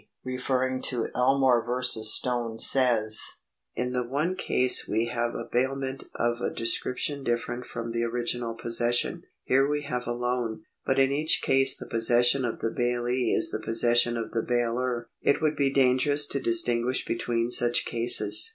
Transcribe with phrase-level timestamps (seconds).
[0.23, 1.83] referring to Elmore v.
[2.01, 3.37] Stone, says:^"
[3.75, 8.55] In the one case we have a bailment of a description different from the original
[8.55, 13.31] possession; here we have a loan; but in each case the possession of the bailee
[13.37, 18.49] is the possession of the bailor; it would bo dangerous to distinguish between such cases."